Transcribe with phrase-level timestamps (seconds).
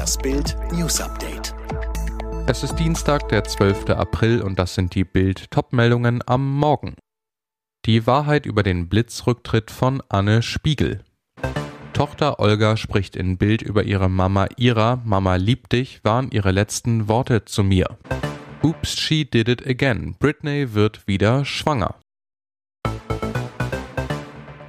[0.00, 1.54] Das Bild News Update.
[2.46, 3.90] Es ist Dienstag, der 12.
[3.90, 6.94] April und das sind die Bild Topmeldungen am Morgen.
[7.84, 11.04] Die Wahrheit über den Blitzrücktritt von Anne Spiegel.
[11.92, 15.02] Tochter Olga spricht in Bild über ihre Mama Ira.
[15.04, 17.98] Mama liebt dich waren ihre letzten Worte zu mir.
[18.62, 20.16] Oops, she did it again.
[20.18, 22.00] Britney wird wieder schwanger.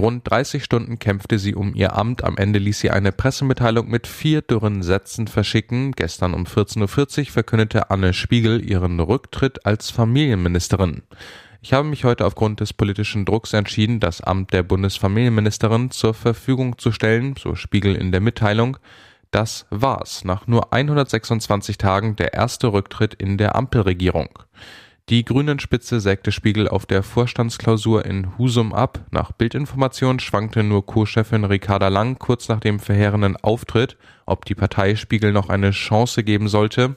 [0.00, 2.24] Rund 30 Stunden kämpfte sie um ihr Amt.
[2.24, 5.92] Am Ende ließ sie eine Pressemitteilung mit vier dürren Sätzen verschicken.
[5.92, 11.02] Gestern um 14.40 Uhr verkündete Anne Spiegel ihren Rücktritt als Familienministerin.
[11.60, 16.78] Ich habe mich heute aufgrund des politischen Drucks entschieden, das Amt der Bundesfamilienministerin zur Verfügung
[16.78, 18.78] zu stellen, so Spiegel in der Mitteilung.
[19.30, 20.24] Das war's.
[20.24, 24.30] Nach nur 126 Tagen der erste Rücktritt in der Ampelregierung.
[25.10, 29.00] Die Grünen-Spitze sägte Spiegel auf der Vorstandsklausur in Husum ab.
[29.10, 34.94] Nach Bildinformation schwankte nur Co-Chefin Ricarda Lang kurz nach dem verheerenden Auftritt, ob die Partei
[34.94, 36.94] Spiegel noch eine Chance geben sollte.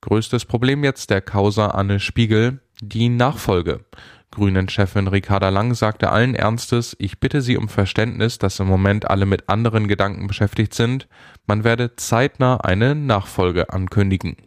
[0.00, 3.84] Größtes Problem jetzt der Causa Anne Spiegel, die Nachfolge.
[4.32, 9.24] Grünen-Chefin Ricarda Lang sagte allen Ernstes, ich bitte Sie um Verständnis, dass im Moment alle
[9.24, 11.06] mit anderen Gedanken beschäftigt sind.
[11.46, 14.45] Man werde zeitnah eine Nachfolge ankündigen.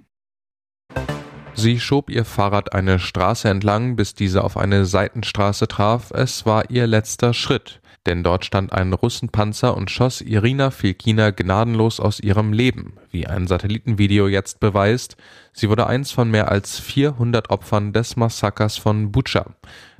[1.59, 6.09] Sie schob ihr Fahrrad eine Straße entlang, bis diese auf eine Seitenstraße traf.
[6.11, 11.99] Es war ihr letzter Schritt, denn dort stand ein Russenpanzer und schoss Irina Filkina gnadenlos
[11.99, 15.17] aus ihrem Leben, wie ein Satellitenvideo jetzt beweist.
[15.51, 19.47] Sie wurde eins von mehr als 400 Opfern des Massakers von Butscha.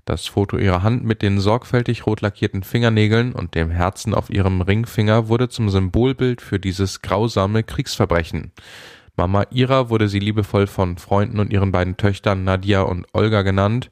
[0.05, 4.61] Das Foto ihrer Hand mit den sorgfältig rot lackierten Fingernägeln und dem Herzen auf ihrem
[4.61, 8.53] Ringfinger wurde zum Symbolbild für dieses grausame Kriegsverbrechen.
[9.19, 13.91] Mama Ira wurde sie liebevoll von Freunden und ihren beiden Töchtern Nadia und Olga genannt.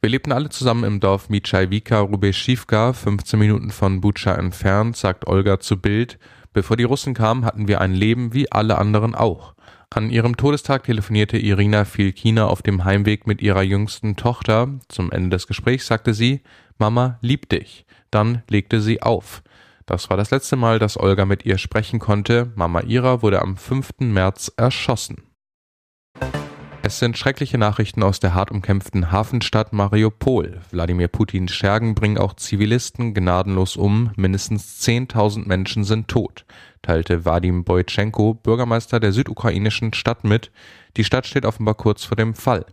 [0.00, 5.58] Wir lebten alle zusammen im Dorf Mitschajwika Rubeschivka, 15 Minuten von Butscha entfernt, sagt Olga
[5.58, 6.20] zu Bild.
[6.52, 9.54] Bevor die Russen kamen, hatten wir ein Leben wie alle anderen auch.
[9.90, 14.68] An ihrem Todestag telefonierte Irina Filkina auf dem Heimweg mit ihrer jüngsten Tochter.
[14.86, 16.42] Zum Ende des Gesprächs sagte sie,
[16.78, 17.84] Mama liebt dich.
[18.12, 19.42] Dann legte sie auf.
[19.88, 22.52] Das war das letzte Mal, dass Olga mit ihr sprechen konnte.
[22.56, 24.00] Mama Ira wurde am 5.
[24.00, 25.22] März erschossen.
[26.82, 30.60] Es sind schreckliche Nachrichten aus der hart umkämpften Hafenstadt Mariupol.
[30.70, 34.10] Wladimir Putins Schergen bringen auch Zivilisten gnadenlos um.
[34.14, 36.44] Mindestens 10.000 Menschen sind tot
[36.82, 40.50] teilte Wadim Boytschenko, Bürgermeister der südukrainischen Stadt mit.
[40.96, 42.66] Die Stadt steht offenbar kurz vor dem Fall.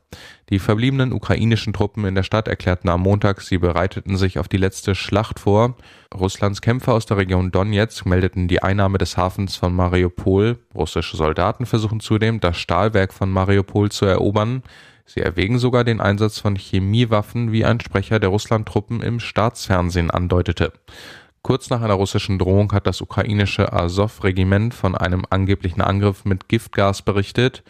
[0.50, 4.58] Die verbliebenen ukrainischen Truppen in der Stadt erklärten am Montag, sie bereiteten sich auf die
[4.58, 5.76] letzte Schlacht vor.
[6.14, 10.58] Russlands Kämpfer aus der Region Donetsk meldeten die Einnahme des Hafens von Mariupol.
[10.74, 14.64] Russische Soldaten versuchen zudem, das Stahlwerk von Mariupol zu erobern.
[15.06, 20.74] Sie erwägen sogar den Einsatz von Chemiewaffen, wie ein Sprecher der Russlandtruppen im Staatsfernsehen andeutete.
[21.46, 27.04] Kurz nach einer russischen Drohung hat das ukrainische Azov-Regiment von einem angeblichen Angriff mit Giftgas
[27.04, 27.64] berichtet.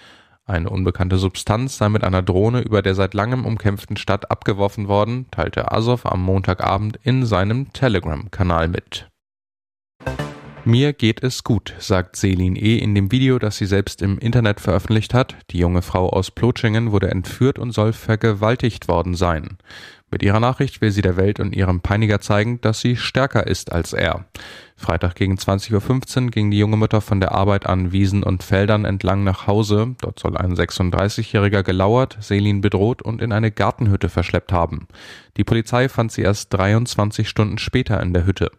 [0.45, 5.25] Eine unbekannte Substanz sei mit einer Drohne über der seit langem umkämpften Stadt abgeworfen worden,
[5.29, 9.09] teilte Azov am Montagabend in seinem Telegram-Kanal mit.
[10.67, 12.79] Mir geht es gut, sagt Selin E.
[12.79, 15.35] in dem Video, das sie selbst im Internet veröffentlicht hat.
[15.51, 19.59] Die junge Frau aus Plotschingen wurde entführt und soll vergewaltigt worden sein.
[20.09, 23.71] Mit ihrer Nachricht will sie der Welt und ihrem Peiniger zeigen, dass sie stärker ist
[23.71, 24.25] als er.
[24.77, 28.83] Freitag gegen 20.15 Uhr ging die junge Mutter von der Arbeit an Wiesen und Feldern
[28.83, 29.95] entlang nach Hause.
[30.01, 34.87] Dort soll ein 36-Jähriger gelauert, Selin bedroht und in eine Gartenhütte verschleppt haben.
[35.37, 38.51] Die Polizei fand sie erst 23 Stunden später in der Hütte.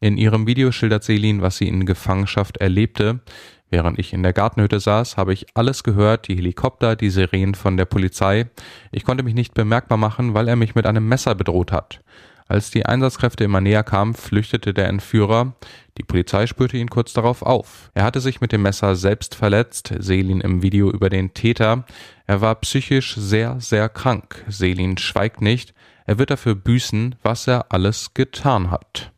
[0.00, 3.20] In ihrem Video schildert Selin, was sie in Gefangenschaft erlebte.
[3.68, 7.76] Während ich in der Gartenhütte saß, habe ich alles gehört, die Helikopter, die Sirenen von
[7.76, 8.46] der Polizei.
[8.92, 12.00] Ich konnte mich nicht bemerkbar machen, weil er mich mit einem Messer bedroht hat.
[12.48, 15.54] Als die Einsatzkräfte immer näher kamen, flüchtete der Entführer.
[15.98, 17.90] Die Polizei spürte ihn kurz darauf auf.
[17.94, 21.84] Er hatte sich mit dem Messer selbst verletzt, Selin im Video über den Täter.
[22.26, 24.44] Er war psychisch sehr, sehr krank.
[24.48, 25.74] Selin schweigt nicht.
[26.04, 29.12] Er wird dafür büßen, was er alles getan hat.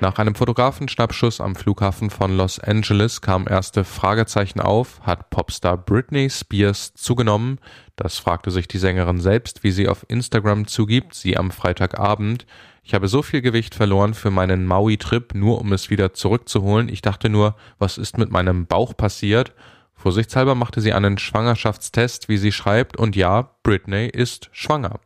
[0.00, 5.00] Nach einem Fotografenschnappschuss am Flughafen von Los Angeles kamen erste Fragezeichen auf.
[5.00, 7.58] Hat Popstar Britney Spears zugenommen?
[7.96, 12.46] Das fragte sich die Sängerin selbst, wie sie auf Instagram zugibt, sie am Freitagabend.
[12.84, 16.88] Ich habe so viel Gewicht verloren für meinen Maui-Trip, nur um es wieder zurückzuholen.
[16.88, 19.52] Ich dachte nur, was ist mit meinem Bauch passiert?
[19.98, 25.00] Vorsichtshalber machte sie einen Schwangerschaftstest, wie sie schreibt, und ja, Britney ist schwanger.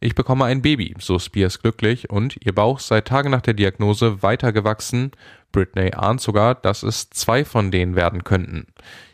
[0.00, 4.22] Ich bekomme ein Baby, so Spears glücklich, und ihr Bauch sei Tage nach der Diagnose
[4.22, 5.10] weiter gewachsen.
[5.52, 8.66] Britney ahnt sogar, dass es zwei von denen werden könnten.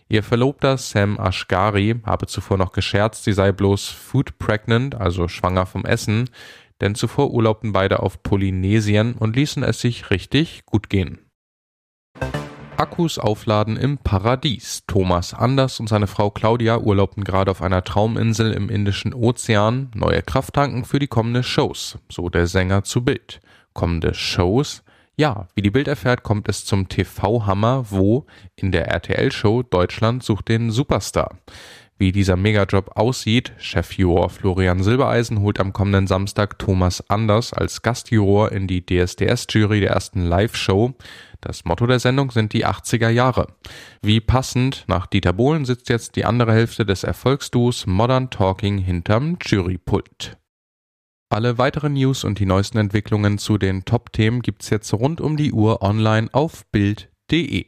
[0.09, 5.67] Ihr Verlobter Sam Ashgari habe zuvor noch gescherzt, sie sei bloß food pregnant, also schwanger
[5.67, 6.31] vom Essen,
[6.81, 11.19] denn zuvor urlaubten beide auf Polynesien und ließen es sich richtig gut gehen.
[12.77, 14.83] Akkus aufladen im Paradies.
[14.87, 19.91] Thomas Anders und seine Frau Claudia urlaubten gerade auf einer Trauminsel im Indischen Ozean.
[19.95, 23.41] Neue Krafttanken für die kommende Shows, so der Sänger zu Bild.
[23.73, 24.83] Kommende Shows?
[25.17, 28.27] Ja, wie die Bild erfährt, kommt es zum TV-Hammer, wo
[28.57, 31.39] in der RTL-Show Deutschland sucht den Superstar.
[31.97, 38.51] Wie dieser Megajob aussieht, Chefjuror Florian Silbereisen holt am kommenden Samstag Thomas Anders als Gastjuror
[38.51, 40.95] in die DSDS-Jury der ersten Live-Show.
[41.45, 43.49] Das Motto der Sendung sind die 80er Jahre.
[44.01, 49.37] Wie passend, nach Dieter Bohlen sitzt jetzt die andere Hälfte des Erfolgsduos Modern Talking hinterm
[49.45, 50.39] Jurypult.
[51.29, 55.53] Alle weiteren News und die neuesten Entwicklungen zu den Top-Themen gibt's jetzt rund um die
[55.53, 57.67] Uhr online auf Bild.de.